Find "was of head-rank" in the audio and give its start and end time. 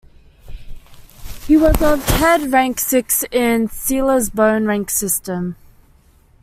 1.57-2.79